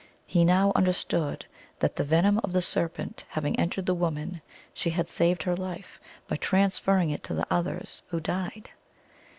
[0.25, 1.45] He now understood
[1.77, 4.41] that, the venom of the serpent having entered the woman,
[4.73, 8.71] she had saved her life by transferring it to others, who died.